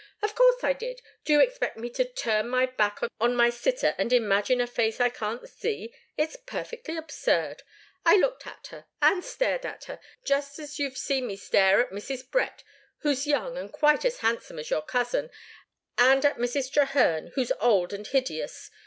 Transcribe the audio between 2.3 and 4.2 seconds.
my back on my sitter, and